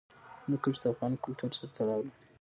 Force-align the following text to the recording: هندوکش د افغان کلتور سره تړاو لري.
هندوکش 0.43 0.75
د 0.81 0.83
افغان 0.93 1.13
کلتور 1.23 1.51
سره 1.57 1.71
تړاو 1.77 2.01
لري. 2.05 2.11